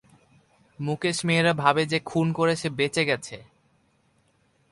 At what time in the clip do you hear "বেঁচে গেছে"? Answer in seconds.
2.69-3.37